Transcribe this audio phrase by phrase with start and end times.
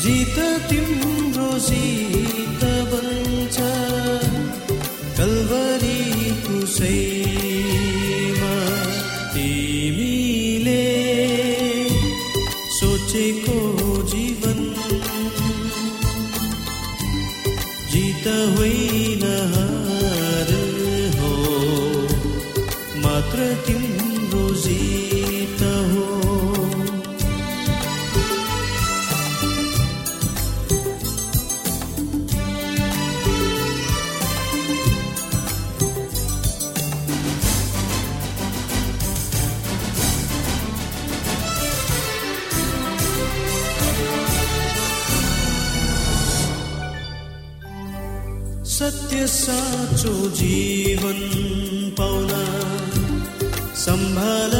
[0.00, 0.78] सत्य
[53.88, 54.54] सम्भाल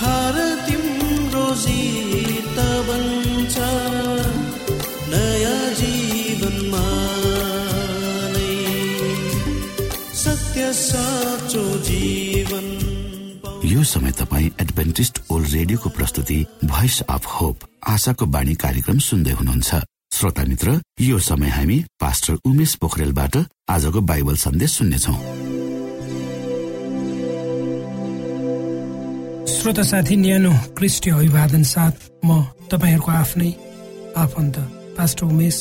[0.00, 0.36] हार
[0.66, 2.58] तिम्रो जित
[2.88, 3.56] बन्छ।
[5.10, 6.84] नयाँ जीवनमा
[10.14, 12.66] सत्य साँचो जीवन
[13.64, 19.70] यो समय तपाईँ एडभेन्टिस्ट ओल्ड रेडियोको प्रस्तुति भोइस अफ होप आशाको बाणी कार्यक्रम सुन्दै हुनुहुन्छ।
[20.14, 23.36] श्रोता मित्र यो समय हामी पास्टर उमेश पोखरेलबाट
[23.68, 25.14] आजको बाइबल सन्देश सुन्नेछौ।
[29.54, 32.30] श्रोता साथी न्यानो क्रिस्टी अभिवादन साथ म
[32.70, 33.50] तपाईँहरूको आफ्नै
[34.14, 34.56] आफन्त
[34.94, 35.56] पास्टर उमेश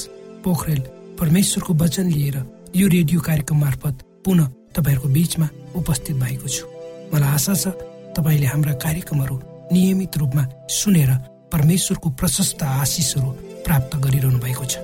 [0.45, 0.81] पोखरेल
[1.17, 2.37] परमेश्वरको वचन लिएर
[2.75, 5.47] यो रेडियो कार्यक्रम मार्फत पुनः तपाईँहरूको बिचमा
[5.81, 6.65] उपस्थित भएको छु।
[7.09, 7.73] मलाई आशा छ
[8.13, 9.35] तपाईँले हाम्रा कार्यक्रमहरू
[9.73, 13.29] नियमित रूपमा सुनेर परमेश्वरको प्रशस्त आशिषहरू
[13.65, 14.81] प्राप्त गरिरहनु भएको छ।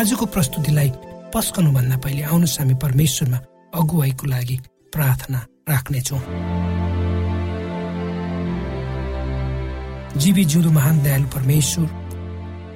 [0.00, 0.90] आजको प्रस्तुतिलाई
[1.34, 3.38] पस्कनुभन्दा पहिले आउनुहोस् हामी परमेश्वरमा
[3.76, 4.56] अगुवाईको लागि
[4.92, 6.20] प्रार्थना राख्नेछौँ।
[10.16, 11.88] जीवी जिउँदो महान दयालु परमेश्वर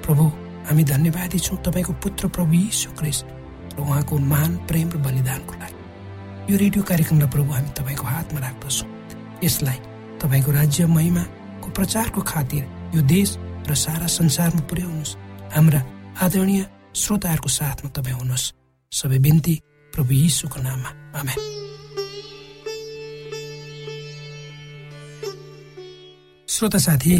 [0.04, 0.24] प्रभु
[0.68, 3.24] हामी धन्यवादी छौँ तपाईँको पुत्र प्रभु यीशु क्रिस्ट
[3.72, 8.88] र उहाँको मान प्रेम र बलिदानको लागि। यो रेडियो कार्यक्रमलाई प्रभु हामी तपाईँको हातमा राख्दछौँ।
[9.44, 9.78] यसलाई
[10.20, 13.36] तपाईँको राज्य महिमाको प्रचारको खातिर यो देश
[13.68, 15.16] र सारा संसारमा पुर्याउनुहोस्।
[15.54, 15.80] हाम्रा
[16.18, 18.52] आदरणीय श्रोताहरूको साथमा तपाईँ हुनुहोस्।
[18.92, 19.54] सबै बिन्ती
[19.92, 20.90] प्रभु यीशुको नाममा।
[26.48, 27.12] श्रोता साथी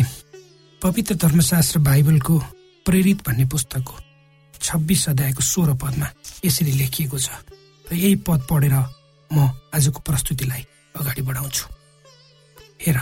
[0.82, 2.34] पवित्र धर्मशास्त्र बाइबलको
[2.87, 3.94] प्रेरित भन्ने पुस्तकको
[4.55, 6.08] छब्बिस अध्यायको सोह्र पदमा
[6.44, 7.31] यसरी लेखिएको छ।
[7.87, 8.75] र यही पद पढेर
[9.31, 9.38] म
[9.75, 10.62] आजको प्रस्तुतिलाई
[10.99, 11.64] अगाडि बढाउँछु।
[12.82, 12.99] हेर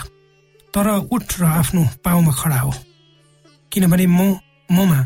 [0.73, 2.73] तर उठ र आफ्नो पाउमा खडा हो।
[3.71, 4.19] किनभने म
[4.69, 4.99] ममा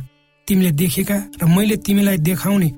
[0.48, 2.69] तिमीले देखेका र मैले तिमीलाई देखाउने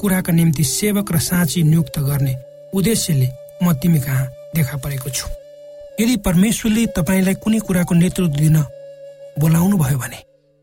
[0.00, 2.34] कुराका निम्ति सेवक र साँची नियुक्त गर्ने
[2.74, 3.28] उद्देश्यले
[3.62, 5.26] म तिमी कहाँ देखा परेको छु।
[6.00, 8.56] यदि परमेश्वरले तपाईँलाई कुनै कुराको नेतृत्व दिन
[9.40, 10.18] बोलाउनु भयो भने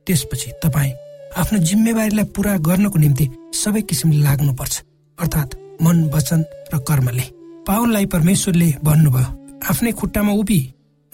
[0.08, 0.94] त्यसपछि तपाईँ
[1.38, 4.76] आफ्नो जिम्मेवारीलाई पुरा गर्नको निम्ति सबै किसिमले लाग्नुपर्छ
[5.18, 6.42] अर्थात् मन वचन
[6.74, 7.26] र कर्मले।
[7.68, 9.30] पावललाई परमेश्वरले भन्नुभयो
[9.70, 10.60] आफ्नै खुट्टामा उभि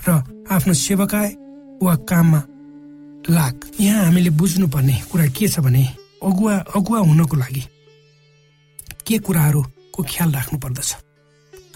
[0.07, 0.11] र
[0.51, 1.29] आफ्नो सेवकाय
[1.83, 2.41] वा काममा
[3.29, 5.83] लाग। यहाँ हामीले बुझ्नुपर्ने कुरा के छ भने
[6.23, 7.63] अगुवा अगुवा हुनको लागि
[9.07, 10.89] के कुराहरूको ख्याल राख्नु पर्दछ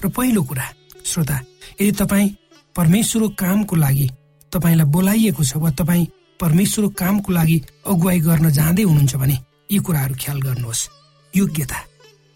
[0.03, 0.65] र पहिलो कुरा
[1.05, 1.37] श्रोता
[1.81, 2.29] यदि तपाईँ
[2.75, 4.07] परमेश्वरको कामको लागि
[4.51, 6.05] तपाईँलाई बोलाइएको छ वा तपाईँ
[6.39, 7.57] परमेश्वरको कामको लागि
[7.87, 9.37] अगुवाई गर्न जाँदै हुनुहुन्छ भने
[9.71, 10.89] यी कुराहरू ख्याल गर्नुहोस्।
[11.33, 11.79] योग्यता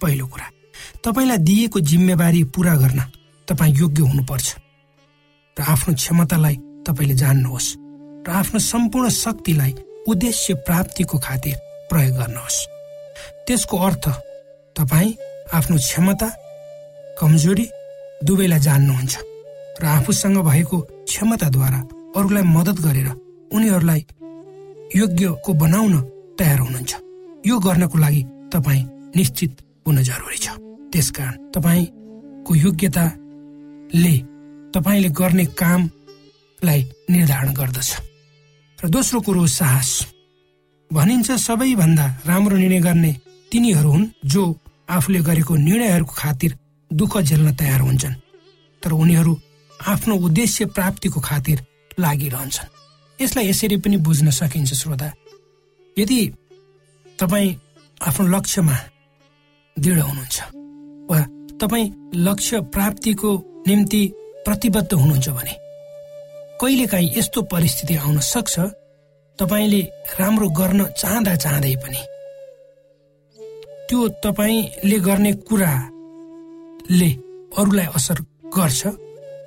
[0.02, 0.48] पहिलो कुरा।
[1.04, 3.02] तपाईँलाई दिएको जिम्मेवारी पुरा गर्न
[3.48, 4.48] तपाईँ योग्य हुनुपर्छ।
[5.57, 6.56] र आफ्नो क्षमतालाई
[6.86, 7.69] तपाईँले जान्नुहोस्
[8.28, 9.72] र आफ्नो सम्पूर्ण शक्तिलाई
[10.10, 11.56] उद्देश्य प्राप्तिको खातिर
[11.90, 12.57] प्रयोग गर्नुहोस्।
[13.48, 14.06] त्यसको अर्थ
[14.75, 15.18] तपाईँ
[15.56, 16.30] आफ्नो क्षमता
[17.19, 17.66] कमजोरी
[18.28, 19.16] दुवैलाई जान्नुहुन्छ
[19.80, 21.80] र आफूसँग भएको क्षमताद्वारा
[22.18, 23.10] अरूलाई मद्दत गरेर
[23.56, 24.01] उनीहरूलाई
[24.96, 25.96] योग्यको बनाउन
[26.40, 26.94] तयार हुनुहुन्छ।
[27.48, 28.84] यो गर्नको लागि तपाईँ
[29.16, 29.51] निश्चित
[29.88, 30.48] हुन जरुरी छ।
[30.92, 34.16] त्यसकारण तपाईँको योग्यताले
[34.75, 37.89] तपाईँले गर्ने कामलाई निर्धारण गर्दछ।
[38.83, 39.92] र दोस्रो कुरो साहस।
[40.92, 43.12] भनिन्छ सबैभन्दा राम्रो निर्णय गर्ने
[43.51, 44.44] तिनीहरू हुन् जो
[44.89, 46.51] आफूले गरेको निर्णयहरूको खातिर
[46.92, 48.19] दुःख झेल्न तयार हुन्छन्
[48.83, 49.33] तर उनीहरू
[49.88, 51.57] आफ्नो उद्देश्य प्राप्तिको खातिर
[52.00, 52.69] लागिरहन्छन्।
[53.19, 55.10] यसलाई यसरी पनि बुझ्न सकिन्छ श्रोता।
[55.98, 56.19] यदि
[57.19, 57.56] तपाईँ
[58.01, 58.77] आफ्नो लक्ष्यमा
[59.80, 60.38] दृढ हुनुहुन्छ
[61.10, 61.19] वा
[61.62, 61.92] तपाईँ
[62.27, 63.31] लक्ष्य प्राप्तिको
[63.68, 64.04] निम्ति
[64.46, 65.54] प्रतिबद्ध हुनुहुन्छ भने।
[66.62, 68.56] कहिलेकाहीँ यस्तो परिस्थिति आउन सक्छ
[69.40, 69.82] तपाईँले
[70.20, 72.02] राम्रो गर्न चाहँदा चाहँदै पनि।
[73.90, 77.10] त्यो तपाईँले गर्ने कुराले
[77.58, 78.18] अरूलाई असर
[78.56, 78.82] गर्छ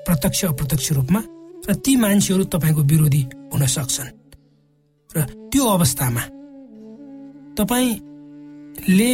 [0.07, 1.21] प्रत्यक्ष अप्रत्यक्ष रूपमा
[1.69, 4.11] र ती मान्छेहरू तपाईँको विरोधी हुन सक्छन्।
[5.11, 5.19] र
[5.51, 6.23] त्यो अवस्थामा
[7.59, 9.11] तपाईँले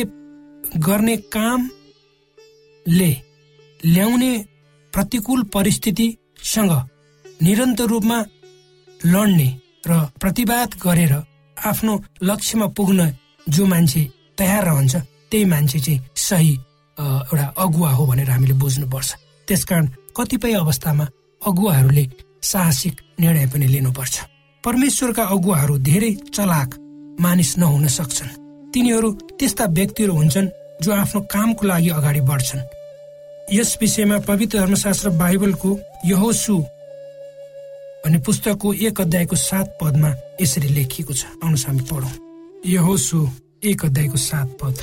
[0.79, 3.11] गर्ने कामले
[3.81, 4.33] ल्याउने
[4.95, 6.73] प्रतिकूल परिस्थितिसँग
[7.43, 8.19] निरन्तर रूपमा
[9.07, 9.49] लड्ने
[9.87, 11.15] र प्रतिवाद गरेर
[11.57, 13.01] आफ्नो लक्ष्यमा पुग्न
[13.47, 14.03] जो मान्छे
[14.39, 14.95] तयार रहन्छ
[15.31, 16.53] त्यही मान्छे चाहिँ सही
[16.97, 19.11] एउटा अगुवा हो भनेर हामीले बुझ्नुपर्छ।
[19.49, 19.87] त्यसकारण
[20.17, 21.05] कतिपय अवस्थामा
[21.43, 22.05] अगुवाहरूले
[22.43, 24.15] साहसिक निर्णय पनि लिनुपर्छ।
[24.65, 26.71] परमेश्वरका अगुवाहरू धेरै चलाक
[27.21, 28.37] मानिस नहुन सक्छन्।
[28.73, 30.49] तिनीहरू त्यस्ता व्यक्तिहरू हुन्छन्
[30.83, 32.67] जो आफ्नो कामको लागि अगाडि बढ्छन्।
[33.53, 35.71] यस विषयमा पवित्र धर्मशास्त्र बाइबलको
[36.07, 36.57] यहोसु
[38.05, 40.11] भन्ने पुस्तकको एक अध्यायको सात पदमा
[40.41, 42.13] यसरी लेखिएको छ। आउनुहोस् हामी पढौँ।
[42.67, 43.19] यहोसु
[43.65, 44.77] एक अध्यायको सात पद।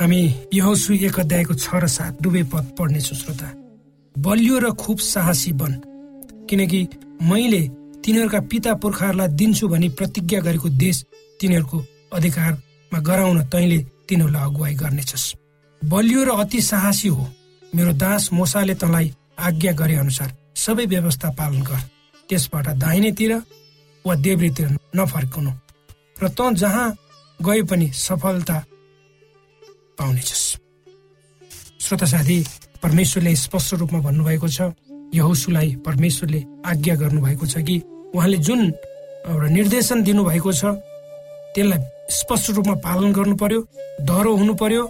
[0.00, 0.20] हामी
[0.54, 3.48] यहोसु एक अध्यायको छ र सात दुवै पद पढ्नेछौँ श्रोता।
[4.14, 5.72] बलियो र खुब साहसी बन
[6.48, 6.80] किनकि
[7.22, 7.62] मैले
[8.04, 11.04] तिनीहरूका पिता पुर्खाहरूलाई दिन्छु भनी प्रतिज्ञा गरेको देश
[11.40, 11.78] तिनीहरूको
[12.12, 15.24] अधिकारमा गराउन तैँले तिनीहरूलाई अगुवाई गर्नेछस्।
[15.82, 17.24] बलियो र अति साहसी हो।
[17.76, 21.80] मेरो दास मोसाले तँलाई आज्ञा गरे अनुसार सबै व्यवस्था पालन गर।
[22.28, 23.32] त्यसबाट दाहिनेतिर
[24.04, 25.52] वा देब्रेतिर नफर्काउनु
[26.22, 26.88] र तँ जहाँ
[27.40, 28.56] गए पनि सफलता
[29.98, 30.44] पाउनेछस्।
[31.84, 32.38] श्रोता साथी
[32.82, 34.72] परमेश्वरले स्पष्ट रूपमा भन्नुभएको छ
[35.14, 37.76] यहोसुलाई परमेश्वरले आज्ञा गर्नुभएको छ कि
[38.14, 38.60] उहाँले जुन
[39.28, 40.64] एउटा निर्देशन दिनुभएको छ
[41.54, 41.80] त्यसलाई
[42.16, 43.60] स्पष्ट रूपमा पालन गर्नु पर्यो
[44.08, 44.82] डह्रो हुनु पर्यो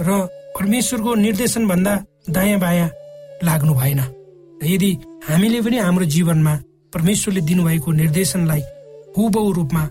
[0.00, 0.08] र
[0.56, 1.94] परमेश्वरको निर्देशन भन्दा
[2.30, 2.88] दायाँ बायाँ
[3.44, 4.00] लाग्नु भएन।
[4.64, 4.90] यदि
[5.28, 6.54] हामीले पनि हाम्रो जीवनमा
[6.94, 8.62] परमेश्वरले दिनुभएको निर्देशनलाई
[9.16, 9.82] हुबहु रूपमा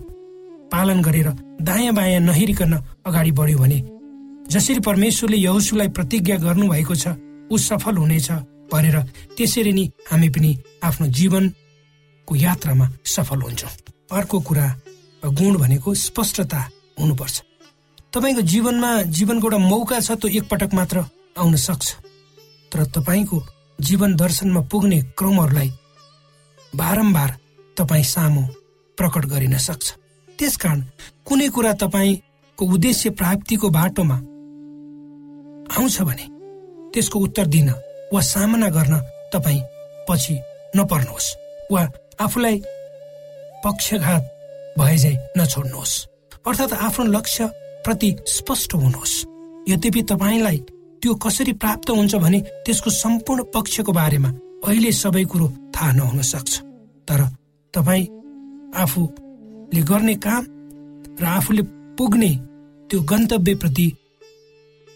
[0.72, 1.28] पालन गरेर
[1.62, 2.72] दायाँ बायाँ नहिरिकन
[3.06, 3.78] अगाडि बढ्यो भने
[4.50, 7.14] जसरी परमेश्वरले यहुसुलाई प्रतिज्ञा गर्नुभएको छ
[7.52, 8.30] ऊ सफल हुनेछ
[8.72, 8.96] भनेर
[9.36, 10.50] त्यसरी नै हामी पनि
[10.82, 13.70] आफ्नो जीवनको यात्रामा सफल हुन्छौँ।
[14.16, 14.66] अर्को कुरा
[15.22, 16.60] गुण भनेको स्पष्टता
[17.00, 17.36] हुनुपर्छ।
[18.14, 21.04] तपाईँको जीवनमा जीवनको एउटा मौका छ त्यो एकपटक मात्र
[21.38, 21.86] आउन सक्छ।
[22.72, 23.38] तर तपाईँको
[23.80, 25.70] जीवन दर्शनमा पुग्ने क्रमहरूलाई
[26.76, 27.30] बारम्बार
[27.76, 28.42] तपाईँ सामु
[28.98, 29.86] प्रकट गरिन सक्छ।
[30.38, 30.80] त्यसकारण
[31.26, 34.16] कुनै कुरा तपाईँको उद्देश्य प्राप्तिको बाटोमा
[35.70, 36.26] आउँछ भने
[36.92, 37.68] त्यसको उत्तर दिन
[38.12, 38.94] वा सामना गर्न
[39.32, 39.60] तपाईँ
[40.08, 40.34] पछि
[40.76, 41.34] नपर्नुहोस्
[41.72, 41.82] वा
[42.20, 42.56] आफूलाई
[43.64, 44.22] पक्षघात
[44.78, 45.94] भए झै नछोड्नुहोस्।
[46.46, 47.46] अर्थात् आफ्नो लक्ष्य
[47.84, 49.14] प्रति स्पष्ट हुनुहोस्।
[49.68, 50.58] यद्यपि तपाईँलाई
[51.02, 54.28] त्यो कसरी प्राप्त हुन्छ भने त्यसको सम्पूर्ण पक्षको बारेमा
[54.68, 56.52] अहिले सबै कुरो थाहा नहुन सक्छ।
[57.08, 57.20] तर
[57.74, 58.06] तपाईँ
[58.76, 60.44] आफूले गर्ने काम
[61.20, 61.62] र आफूले
[61.98, 62.30] पुग्ने
[62.90, 63.86] त्यो गन्तव्यप्रति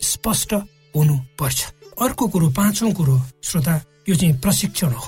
[0.03, 0.55] स्पष्ट
[0.95, 1.61] हुनु पर्छ
[2.03, 3.75] अर्को कुरो पाँचौँ कुरो श्रोता
[4.09, 5.05] यो चाहिँ प्रशिक्षण हो।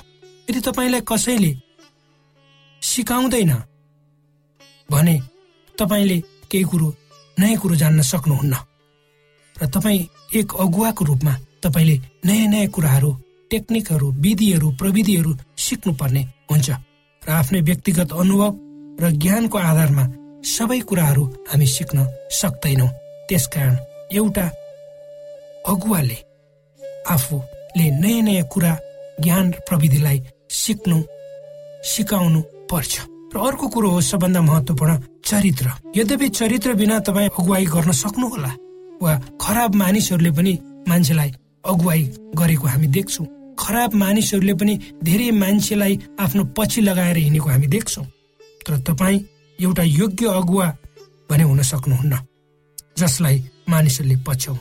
[0.49, 1.53] यदि तपाईँलाई कसैले
[2.83, 3.53] सिकाउँदैन
[4.89, 5.17] भने
[5.79, 6.19] तपाईँले
[6.51, 6.89] केही कुरो
[7.37, 8.55] नयाँ कुरो जान्न सक्नुहुन्न।
[9.57, 10.01] र तपाईँ
[10.37, 13.11] एक अगुवाको रूपमा तपाईँले नयाँ नयाँ कुराहरू
[13.51, 15.33] टेक्निकहरू विधिहरू प्रविधिहरू
[15.65, 16.69] सिक्नुपर्ने हुन्छ
[17.23, 18.53] र आफ्नै व्यक्तिगत अनुभव
[19.03, 20.05] र ज्ञानको आधारमा
[20.47, 21.99] सबै कुराहरू हामी सिक्न
[22.33, 22.91] सक्दैनौँ।
[23.29, 23.77] त्यसकारण
[24.13, 24.47] एउटा
[25.73, 26.19] अगुवाले
[27.11, 28.73] आफूले नयाँ नयाँ कुरा
[29.21, 30.19] ज्ञान प्रविधिलाई
[30.51, 30.99] सिक्नु
[31.85, 32.41] सिकाउनु
[32.71, 32.93] पर्छ।
[33.35, 34.93] र अर्को कुरो हो सबभन्दा महत्वपूर्ण
[35.25, 35.67] चरित्र।
[35.97, 38.51] यद्यपि चरित्र बिना तपाईँ अगुवाई गर्न सक्नुहोला।
[39.03, 40.53] वा खराब मानिसहरूले पनि
[40.89, 41.31] मान्छेलाई
[41.65, 42.03] अगुवाई
[42.39, 43.27] गरेको हामी देख्छौँ।
[43.59, 48.05] खराब मानिसहरूले पनि धेरै मान्छेलाई आफ्नो पछि लगाएर हिँडेको हामी देख्छौँ।
[48.67, 49.21] तर तपाईँ
[49.59, 50.69] एउटा योग्य अगुवा
[51.31, 52.19] भने हुन सक्नुहुन्न
[52.99, 53.37] जसलाई
[53.69, 54.57] मानिसहरूले पछ्याउ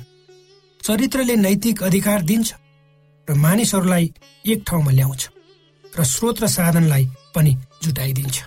[0.82, 2.54] चरित्रले नैतिक अधिकार दिन्छ
[3.28, 4.12] र मानिसहरूलाई
[4.46, 5.30] एक ठाउँमा ल्याउँछ
[5.98, 7.52] र स्रोत र साधनलाई पनि
[7.84, 8.38] जुटाइदिन्छ।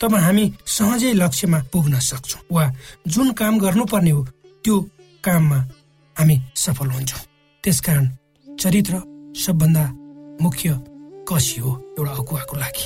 [0.00, 2.64] तब हामी सहजै लक्ष्यमा पुग्न सक्छौँ वा
[3.08, 4.22] जुन काम गर्नुपर्ने हो
[4.64, 4.74] त्यो
[5.26, 5.58] काममा
[6.16, 7.20] हामी सफल हुन्छौँ।
[7.64, 8.04] त्यसकारण
[8.48, 8.94] चरित्र
[9.36, 9.84] सबभन्दा
[10.42, 10.68] मुख्य
[11.28, 12.84] कसी हो एउटा अगुवाको लागि।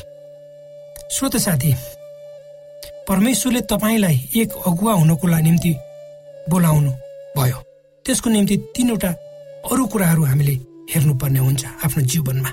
[1.14, 1.72] श्रोत साथी
[3.08, 5.72] परमेश्वरले तपाईँलाई एक अगुवा हुनको निम्ति
[6.50, 6.90] बोलाउनु
[7.36, 7.58] भयो।
[8.04, 9.10] त्यसको निम्ति तिनवटा
[9.70, 10.54] अरू कुराहरू हामीले
[10.90, 12.50] हेर्नुपर्ने हुन्छ आफ्नो जीवनमा।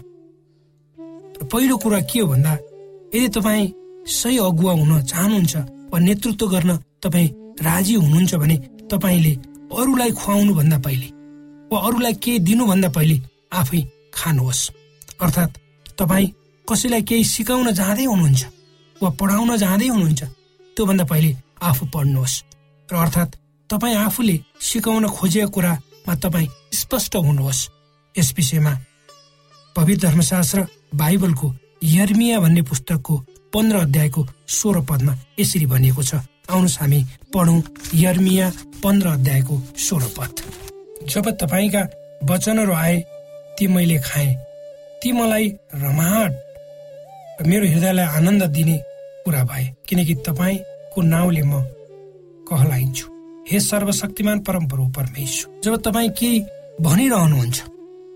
[1.52, 2.54] पहिलो कुरा के हो भन्दा
[3.16, 3.72] यदि तपाईँ
[4.12, 5.56] सही अगुवा हुन चाहनुहुन्छ
[5.92, 7.30] वा नेतृत्व गर्न तपाईँ
[7.64, 8.58] राजी हुनुहुन्छ भने
[8.92, 9.34] तपाईँले
[9.72, 11.08] अरूलाई खुवाउनु भन्दा पहिले
[11.72, 13.16] वा अरूलाई केही दिनुभन्दा पहिले
[13.54, 13.82] आफै
[14.14, 14.62] खानुहोस्।
[15.22, 15.58] अर्थात्
[16.00, 16.34] तपाईँ
[16.68, 18.44] कसैलाई केही सिकाउन जाँदै हुनुहुन्छ
[18.96, 20.24] वा पढाउन जाँदै हुनुहुन्छ
[20.78, 21.32] त्योभन्दा पहिले
[21.62, 22.36] आफू पढ्नुहोस्।
[22.90, 23.38] र अर्थात्
[23.70, 27.68] तपाईँ आफूले सिकाउन खोजेको कुरामा तपाईँ स्पष्ट हुनुहोस्।
[28.16, 28.74] यस विषयमा
[29.76, 30.60] पवित्र धर्मशास्त्र
[30.96, 31.48] बाइबलको
[31.84, 33.16] यर्मिया भन्ने पुस्तकको
[33.54, 36.16] पन्ध्र अध्यायको सोह्र पदमा यसरी भनिएको छ।
[36.50, 37.00] आउनुहोस् हामी
[37.34, 37.62] पढौँ
[37.96, 38.48] यर्मिया
[38.84, 40.34] पन्ध्र अध्यायको सोह्र पद।
[41.10, 41.82] जब तपाईँका
[42.24, 42.98] वचनहरू आए
[43.58, 44.36] ती मैले खाएँ।
[45.02, 48.78] ती मलाई रमाहट मेरो हृदयलाई आनन्द दिने
[49.26, 51.62] कुरा भए किनकि तपाईँको नाउँले म
[52.48, 53.06] कहलाइन्छु।
[53.50, 56.40] हे सर्वशक्तिमान परम्परा परमेश्वर जब तपाईँ केही
[56.82, 57.58] भनिरहनुहुन्छ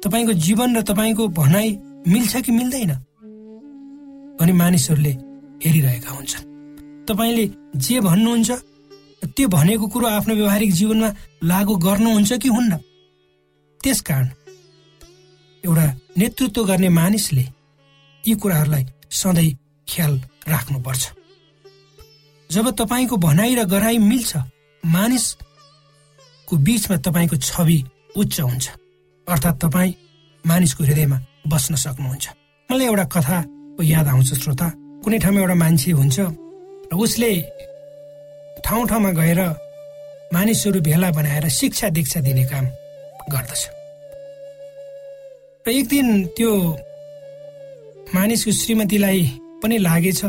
[0.03, 1.69] तपाईँको जीवन र तपाईँको भनाइ
[2.07, 2.91] मिल्छ कि मिल्दैन?
[4.39, 5.13] भने मानिसहरूले
[5.63, 6.50] हेरिरहेका हुन्छन्।
[7.11, 8.51] तपाईँले जे भन्नुहुन्छ
[9.35, 11.09] त्यो भनेको कुरो आफ्नो व्यवहारिक जीवनमा
[11.43, 12.77] लागू गर्नुहुन्छ कि हुन्न?
[13.81, 14.27] त्यसकारण
[15.63, 15.85] एउटा
[16.17, 17.45] नेतृत्व गर्ने मानिसले
[18.23, 19.51] यी कुराहरूलाई सधैँ
[19.87, 20.13] ख्याल
[20.47, 21.03] राख्नुपर्छ।
[22.49, 24.37] जब तपाईँको भनाइ र गराई मिल्छ
[24.83, 27.79] मानिसको बिचमा तपाईँको छवि
[28.17, 28.67] उच्च हुन्छ।
[29.27, 29.93] अर्थात् तपाईँ
[30.43, 32.25] मानिसको हृदयमा बस्न सक्नुहुन्छ।
[32.69, 34.67] मलाई एउटा कथाको याद आउँछ श्रोता।
[35.03, 36.19] कुनै ठाउँमा एउटा मान्छे हुन्छ
[36.99, 37.31] उसले
[38.65, 39.39] ठाउँ ठाउँमा गएर
[40.33, 42.65] मानिसहरू भेला बनाएर शिक्षा दीक्षा दिने काम
[43.31, 43.63] गर्दछ।
[45.65, 46.07] र एक दिन
[46.37, 46.51] त्यो
[48.15, 49.21] मानिसको श्रीमतीलाई
[49.63, 50.21] पनि लागेछ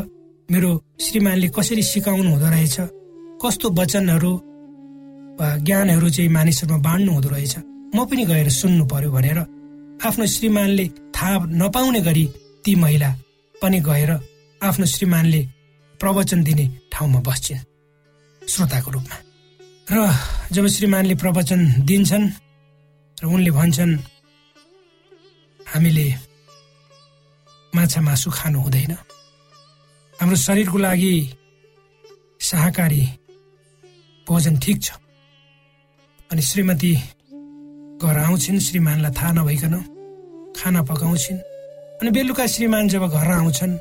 [0.51, 2.77] मेरो श्रीमानले कसरी सिकाउनु हुँदो रहेछ?
[3.41, 4.33] कस्तो वचनहरू
[5.39, 7.55] वा ज्ञानहरू चाहिँ मानिसहरूमा बाँड्नु हुँदो रहेछ?
[7.95, 9.39] म पनि गएर सुन्नु पर्यो भनेर
[10.03, 12.25] आफ्नो श्रीमानले थाहा नपाउने गरी
[12.63, 13.09] ती महिला
[13.61, 14.11] पनि गएर
[14.63, 15.41] आफ्नो श्रीमानले
[15.99, 17.65] प्रवचन दिने ठाउँमा बस्छन्
[18.41, 19.17] श्रोताको रूपमा।
[19.91, 19.97] र
[20.51, 22.25] जब श्रीमानले प्रवचन दिन्छन्
[23.17, 23.93] र उनले भन्छन्
[25.59, 26.07] हामीले
[27.73, 28.93] माछा मासु खानु हुँदैन।
[30.19, 31.13] हाम्रो शरीरको लागि
[32.39, 33.03] शाकाहारी
[34.27, 34.87] भोजन ठिक छ।
[36.31, 36.93] अनि श्रीमती
[38.03, 39.75] घर आउँछिन् श्रीमानलाई थाहा नभइकन
[40.57, 41.39] खाना पकाउँछिन्।
[41.99, 43.73] अनि बेलुका श्रीमान जब घर आउँछन्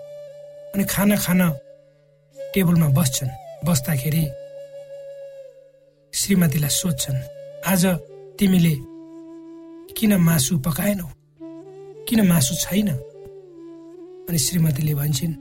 [0.74, 1.40] अनि खाना खान
[2.54, 3.30] टेबलमा बस्छन्।
[3.64, 4.24] बस्दाखेरि
[6.12, 7.20] श्रीमतीलाई सोध्छन्
[7.64, 7.84] आज
[8.36, 8.74] तिमीले
[9.96, 11.08] किन मासु पकाएनौ?
[12.06, 12.88] किन मासु छैन?
[14.28, 15.34] अनि श्रीमतीले भन्छन्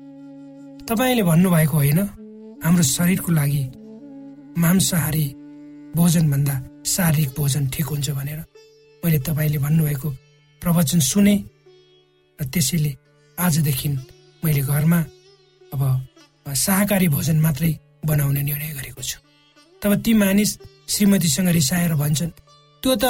[0.88, 2.00] तपाईँले भन्नुभएको होइन
[2.63, 3.63] हाम्रो शरीरको लागि
[4.56, 5.25] मांसाहारी
[5.96, 6.56] भोजनभन्दा
[6.88, 8.39] शारीरिक भोजन ठिक हुन्छ भनेर।
[9.03, 10.10] मैले तपाईँले भन्नुभएको
[10.62, 11.36] प्रवचन सुने
[12.39, 12.91] र त्यसैले
[13.38, 13.89] आजदेखि
[14.44, 15.00] मैले घरमा
[15.74, 15.82] अब
[16.45, 17.74] शाकाहारी भोजन मात्रै
[18.05, 19.19] बनाउने निर्णय गरेको छु।
[19.81, 20.51] तब ती मानिस
[20.89, 22.31] श्रीमतीसँग रिसाएर भन्छन्
[22.83, 23.03] त्यो त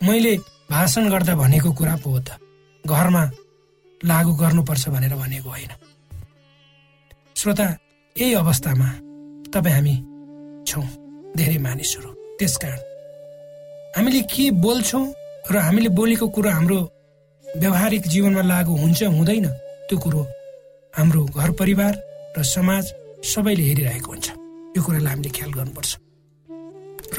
[0.00, 0.36] मैले
[0.70, 2.38] भाषण गर्दा भनेको कुरा पो हो त।
[2.84, 3.22] घरमा
[4.00, 5.72] लागू गर्नुपर्छ भनेर भनेको होइन।
[7.36, 7.66] श्रोता
[8.16, 8.88] यही अवस्थामा
[9.52, 9.94] तपाईँ हामी
[10.66, 10.86] छौँ
[11.36, 12.80] धेरै मानिसहरू। त्यसकारण
[13.96, 15.06] हामीले के बोल्छौँ
[15.50, 16.78] र हामीले बोलेको कुरो हाम्रो
[17.44, 19.46] व्यवहारिक जीवनमा लागू हुन्छ हुँदैन
[19.88, 20.22] त्यो कुरो
[20.94, 21.92] हाम्रो घर परिवार
[22.38, 22.84] र समाज
[23.26, 24.26] सबैले हेरिरहेको हुन्छ।
[24.76, 25.90] यो कुरालाई हामीले ख्याल गर्नुपर्छ।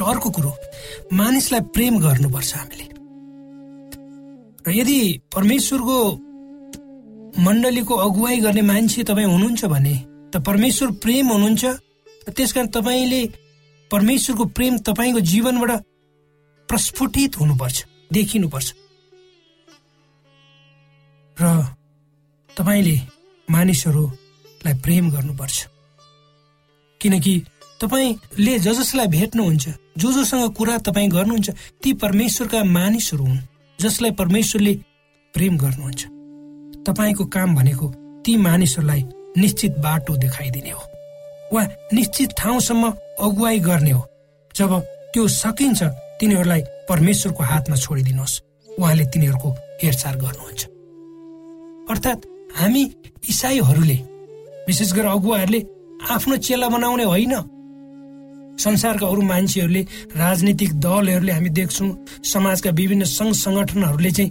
[0.00, 0.52] अर्को कुरो
[1.12, 2.86] मानिसलाई प्रेम गर्नुपर्छ हामीले।
[4.64, 5.96] र यदि परमेश्वरको
[7.36, 9.94] मण्डलीको अगुवाई गर्ने मान्छे तपाईँ हुनुहुन्छ भने
[10.32, 11.64] त परमेश्वर प्रेम हुनुहुन्छ
[12.36, 13.22] त्यस कारण तपाईँले
[13.90, 15.70] परमेश्वरको प्रेम तपाईँको जीवनबाट
[16.68, 17.76] प्रस्फुटित हुनुपर्छ
[18.12, 18.68] देखिनुपर्छ।
[21.40, 21.44] र
[22.56, 22.96] तपाईँले
[24.64, 25.66] मानिसहरूलाई प्रेम गर्नुपर्छ।
[27.00, 27.44] किनकि
[27.80, 29.68] तपाईँले ज जसलाई भेट्नुहुन्छ
[29.98, 31.50] जो जोसँग कुरा तपाईँ गर्नुहुन्छ
[31.82, 33.38] ती परमेश्वरका मानिसहरू हुन्
[33.80, 34.74] जसलाई परमेश्वरले
[35.34, 36.06] प्रेम गर्नुहुन्छ।
[36.86, 37.88] तपाईँको काम भनेको
[38.24, 39.04] ती मानिसहरूलाई
[39.38, 40.82] निश्चित बाटो देखाइदिने हो।
[41.52, 44.06] वा निश्चित ठाउँसम्म अगुवाई गर्ने हो।
[44.56, 45.82] जब त्यो सकिन्छ
[46.20, 48.40] तिनीहरूलाई परमेश्वरको हातमा छोडिदिनुहोस्।
[48.78, 49.50] उहाँले तिनीहरूको
[49.82, 50.64] हेरचाह गर्नुहुन्छ।
[51.90, 52.92] अर्थात् हामी
[53.28, 54.09] इसाईहरूले
[54.70, 55.60] विशेष गरेर अगुवाहरूले
[56.14, 57.34] आफ्नो चेला बनाउने होइन।
[58.60, 59.82] संसारका अरू मान्छेहरूले
[60.16, 61.90] राजनीतिक दलहरूले हामी देख्छौँ
[62.32, 64.30] समाजका विभिन्न सङ्घ सङ्गठनहरूले चाहिँ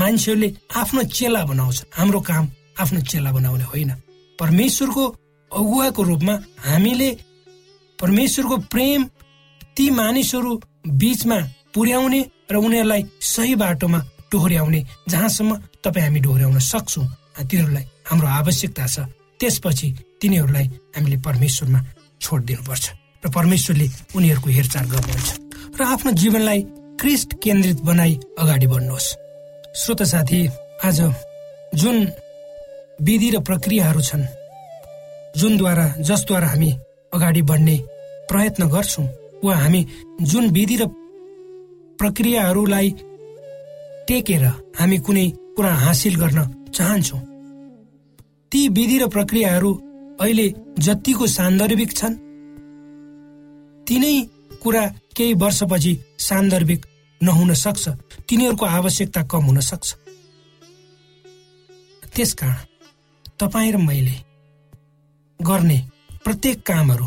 [0.00, 0.48] मान्छेहरूले
[0.80, 2.44] आफ्नो चेला बनाउँछ। हाम्रो काम
[2.82, 3.90] आफ्नो चेला बनाउने होइन।
[4.38, 5.04] परमेश्वरको
[5.50, 6.34] अगुवाको रूपमा
[6.68, 7.10] हामीले
[7.98, 9.00] परमेश्वरको प्रेम
[9.76, 10.52] ती मानिसहरू
[11.00, 11.38] बीचमा
[11.74, 12.20] पुर्याउने
[12.52, 13.98] र उनीहरूलाई सही बाटोमा
[14.32, 15.50] डोहोऱ्याउने जहाँसम्म
[15.84, 17.06] तपाईँ हामी डोहोऱ्याउन सक्छौँ।
[17.38, 18.98] तिनीहरूलाई हाम्रो आवश्यकता छ।
[19.40, 19.88] त्यसपछि
[20.20, 21.80] तिनीहरूलाई हामीले परमेश्वरमा
[22.20, 22.84] छोड दिनुपर्छ
[23.24, 25.28] र परमेश्वरले उनीहरूको हेरचाह गर्नुहुन्छ
[25.78, 26.60] र आफ्नो जीवनलाई
[27.00, 29.08] क्रिस्ट केन्द्रित बनाई अगाडि बढ्नुहोस्।
[29.76, 30.40] श्रोत साथी
[30.84, 31.00] आज
[31.74, 31.96] जुन
[33.06, 34.24] विधि र प्रक्रियाहरू छन्
[35.38, 36.70] जुनद्वारा जसद्वारा हामी
[37.14, 37.76] अगाडि बढ्ने
[38.30, 39.06] प्रयत्न गर्छौँ
[39.44, 39.86] वा हामी
[40.22, 40.86] जुन विधि र
[42.00, 42.88] प्रक्रियाहरूलाई
[44.08, 44.44] टेकेर
[44.78, 46.38] हामी कुनै कुरा हासिल गर्न
[46.74, 47.20] चाहन्छौँ
[48.52, 49.70] ती विधि र प्रक्रियाहरू
[50.20, 50.46] अहिले
[50.78, 52.14] जतिको सान्दर्भिक छन्।
[53.86, 54.14] तिनै
[54.62, 54.84] कुरा
[55.16, 56.86] केही वर्षपछि सान्दर्भिक
[57.20, 57.88] नहुन सक्छ।
[58.28, 59.88] तिनीहरूको आवश्यकता कम हुन सक्छ।
[62.16, 62.58] त्यसकारण
[63.40, 64.16] तपाईँ र मैले
[65.40, 65.78] गर्ने
[66.24, 67.06] प्रत्येक कामहरू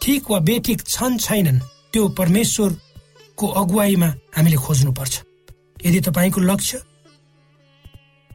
[0.00, 1.60] ठिक वा बेठिक छन् छैनन्
[1.92, 5.14] त्यो परमेश्वरको अगुवाईमा हामीले खोज्नुपर्छ।
[5.86, 6.78] यदि तपाईँको लक्ष्य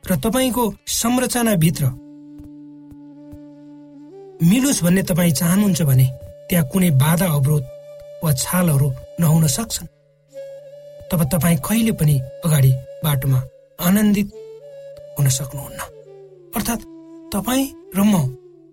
[0.10, 1.86] र तपाईँको संरचनाभित्र।
[4.42, 6.06] मिलोस् भन्ने तपाईँ चाहनुहुन्छ भने
[6.50, 7.64] त्यहाँ कुनै बाधा अवरोध
[8.24, 8.88] वा छालहरू
[9.20, 9.88] नहुन सक्छन्।
[11.12, 12.72] तब तपाईँ कहिले पनि अगाडि
[13.04, 13.40] बाटोमा
[13.80, 14.28] आनन्दित
[15.18, 15.80] हुन सक्नुहुन्न।
[16.56, 16.88] अर्थात्
[17.34, 17.66] तपाईँ
[17.98, 18.14] र म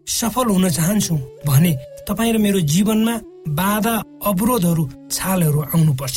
[0.06, 1.14] सफल हुन चाहन्छु
[1.46, 1.72] भने
[2.08, 3.14] तपाईँ र मेरो जीवनमा
[3.60, 3.94] बाधा
[4.24, 6.16] अवरोधहरू छालहरू आउनुपर्छ।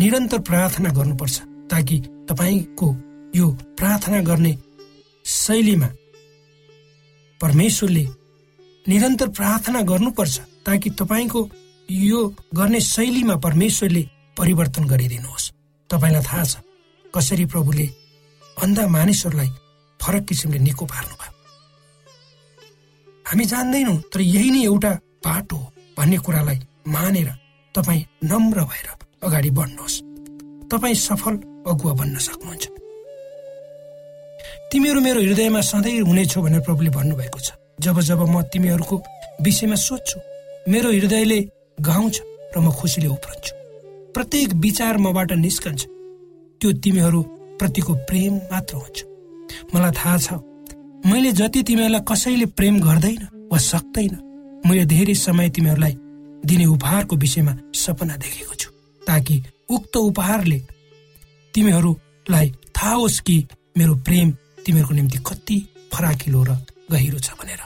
[0.00, 1.36] निरन्तर प्रार्थना गर्नुपर्छ
[1.70, 1.96] ताकि
[2.28, 2.88] तपाईँको
[3.34, 3.46] यो
[3.78, 4.52] प्रार्थना गर्ने
[5.24, 5.88] शैलीमा
[7.40, 8.04] परमेश्वरले
[8.86, 11.40] निरन्तर प्रार्थना गर्नुपर्छ ताकि तपाईँको
[11.90, 12.20] यो
[12.54, 14.02] गर्ने शैलीमा परमेश्वरले
[14.38, 15.50] परिवर्तन गरिदिनुहोस्।
[15.90, 16.56] तपाईँलाई थाहा छ
[17.14, 17.86] कसरी प्रभुले
[18.56, 19.50] अन्धा मानिसहरूलाई
[20.00, 21.32] फरक किसिमले निको पार्नुभयो
[23.26, 24.92] हामी जान्दैनौँ तर यही नै एउटा
[25.26, 27.28] बाटो हो भन्ने कुरालाई मानेर
[27.74, 28.88] तपाईँ नम्र भएर
[29.24, 30.00] अगाडि बढ्नुहोस्।
[30.70, 31.34] तपाईँ सफल
[31.66, 32.73] अगुवा बन्न सक्नुहुन्छ।
[34.74, 38.96] तिमीहरू मेरो हृदयमा सधैँ हुनेछौ भनेर प्रभुले भन्नुभएको छ। जब जब म तिमीहरूको
[39.46, 40.18] विषयमा सोध्छु
[40.66, 41.38] मेरो हृदयले
[41.78, 42.14] गाउँछ
[42.50, 43.52] र म खुसीले उफ्रन्छु।
[44.10, 45.82] प्रत्येक विचार मबाट निस्कन्छ।
[46.58, 47.20] त्यो तिमीहरू
[47.54, 48.98] प्रतिको प्रेम मात्र हुन्छ।
[49.74, 50.28] मलाई थाहा छ
[51.06, 53.22] मैले जति तिमीहरूलाई कसैले प्रेम गर्दैन
[53.54, 54.14] वा सक्दैन
[54.66, 55.94] मैले धेरै समय तिमीहरूलाई
[56.50, 58.70] दिने उपहारको विषयमा सपना देखेको छु
[59.02, 60.58] ताकि उक्त उपहारले
[61.54, 63.36] तिमीहरूलाई थाहा होस् कि
[63.78, 64.30] मेरो प्रेम
[64.66, 65.56] तिमीहरूको निम्ति कति
[65.92, 66.50] फराकिलो र
[66.90, 67.60] गहिरो छ भनेर।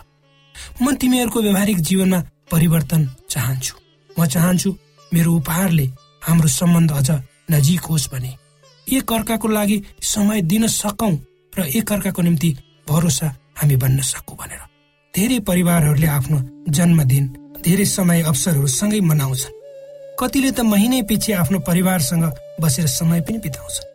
[0.82, 2.18] म तिमीहरूको व्यवहारिक जीवनमा
[2.50, 3.74] परिवर्तन चाहन्छु।
[4.10, 4.70] म चाहन्छु
[5.12, 5.86] मेरो उपहारले
[6.22, 7.10] हाम्रो सम्बन्ध अझ
[7.50, 8.32] नजिक होस् भने।
[8.86, 11.14] एक अर्काको लागि समय दिन सकौँ
[11.58, 12.50] र एक अर्काको निम्ति
[12.88, 14.62] भरोसा हामी बन्न सकौँ भनेर।
[15.14, 17.24] धेरै परिवारहरूले आफ्नो जन्मदिन
[17.64, 19.56] धेरै समय अवसरहरू सँगै मनाउँछन्।
[20.20, 22.24] कतिले त महिनै पछि आफ्नो परिवारसँग
[22.60, 23.88] बसेर समय पनि बिताउँछन्।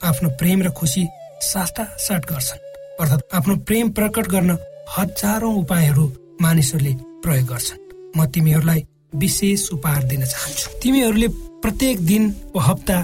[0.00, 1.02] आफ्नो प्रेम र खुसी
[1.42, 2.58] साटा साट गर्छन्।
[3.00, 4.56] अर्थात् आफ्नो प्रेम प्रकट गर्न
[4.96, 6.04] हजारौं उपायहरू
[6.42, 6.92] मानिसहरूले
[7.24, 7.80] प्रयोग गर्छन्।
[8.16, 8.80] म तिमीहरूलाई
[9.14, 11.28] विशेष उपहार दिन चाहन्छु। तिमीहरूले
[11.62, 12.24] प्रत्येक दिन
[12.54, 12.98] वा हप्ता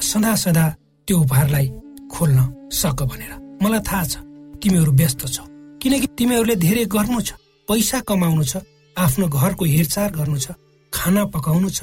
[0.00, 0.66] सदा सदा
[1.08, 1.66] त्यो उपहारलाई
[2.12, 2.38] खोल्न
[2.72, 4.14] सक भनेर। मलाई थाहा छ
[4.62, 5.44] तिमीहरू व्यस्त छौ।
[5.82, 7.30] किनकि तिमीहरूले धेरै गर्नु छ
[7.68, 8.54] पैसा कमाउनु छ
[8.96, 10.56] आफ्नो घरको हेरचाह गर्नु छ
[10.92, 11.80] खाना पकाउनु छ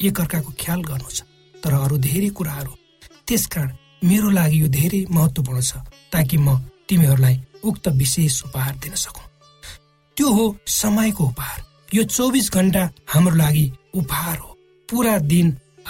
[0.00, 1.18] एकअर्काको ख्याल गर्नु छ।
[1.62, 2.72] तर अरू धेरै कुराहरू
[3.26, 3.70] त्यसकारण
[4.02, 5.76] मेरो लागि यो धेरै महत्वपूर्ण छ
[6.12, 6.56] ताकि म
[6.88, 9.26] तिमीहरूलाई उक्त विशेष उपहार दिन सकौँ।
[10.16, 11.58] त्यो हो समयको उपहार।
[11.94, 12.82] यो चौबिस घन्टा
[13.12, 14.50] हाम्रो लागि उपहार हो।
[14.88, 15.46] पुरा दिन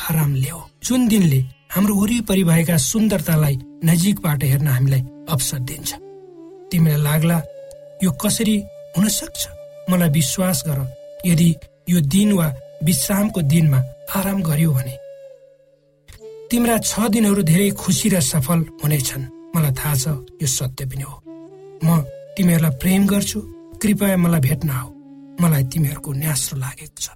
[0.09, 5.91] आराम ल्याऊ जुन दिनले हाम्रो वरिपरि भएका सुन्दरतालाई नजिकबाट हेर्न हामीलाई अवसर दिन्छ।
[6.71, 7.39] तिमीलाई लाग्ला
[8.05, 8.57] यो कसरी
[8.97, 9.41] हुन सक्छ
[9.91, 10.79] मलाई विश्वास गर
[11.27, 11.51] यदि
[11.91, 12.47] यो दिन वा
[12.85, 13.79] विश्रामको दिनमा
[14.17, 14.95] आराम गर्यो भने
[16.51, 20.05] तिम्रा छ दिनहरू धेरै खुसी र सफल हुनेछन्। मलाई थाहा छ
[20.43, 21.17] यो सत्य पनि हो।
[21.87, 21.89] म
[22.35, 23.39] तिमीहरूलाई प्रेम गर्छु
[23.79, 24.89] कृपया मलाई भेट्न आऊ।
[25.39, 27.07] मलाई तिमीहरूको न्यास्रो लागेको छ।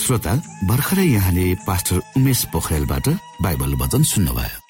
[0.00, 0.32] श्रोता
[0.70, 3.06] भर्खरै यहाँले पास्टर उमेश पोखरेलबाट
[3.42, 4.69] बाइबल वचन सुन्नुभयो।